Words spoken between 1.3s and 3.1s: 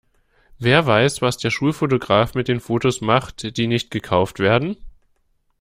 der Schulfotograf mit den Fotos